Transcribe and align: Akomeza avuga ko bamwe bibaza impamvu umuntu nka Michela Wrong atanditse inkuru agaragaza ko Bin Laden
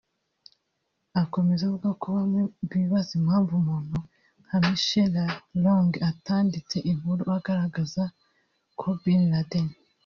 Akomeza 1.21 1.61
avuga 1.67 1.89
ko 2.01 2.07
bamwe 2.17 2.41
bibaza 2.69 3.11
impamvu 3.19 3.51
umuntu 3.61 3.97
nka 4.45 4.57
Michela 4.67 5.23
Wrong 5.61 5.91
atanditse 6.09 6.75
inkuru 6.91 7.23
agaragaza 7.37 8.03
ko 8.79 8.87
Bin 9.01 9.21
Laden 9.33 9.67